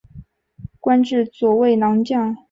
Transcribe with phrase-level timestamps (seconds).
[0.79, 2.35] 官至左卫郎将。